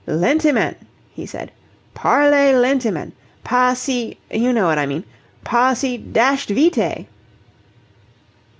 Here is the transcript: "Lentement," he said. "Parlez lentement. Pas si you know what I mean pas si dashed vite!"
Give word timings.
"Lentement," 0.07 0.77
he 1.13 1.27
said. 1.27 1.51
"Parlez 1.93 2.55
lentement. 2.59 3.11
Pas 3.43 3.77
si 3.77 4.17
you 4.31 4.51
know 4.51 4.65
what 4.65 4.79
I 4.79 4.87
mean 4.87 5.03
pas 5.43 5.77
si 5.77 5.95
dashed 5.95 6.49
vite!" 6.49 7.05